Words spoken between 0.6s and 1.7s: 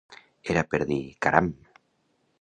per dir: "Caram!".